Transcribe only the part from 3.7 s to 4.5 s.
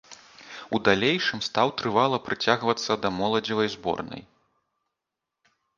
зборнай.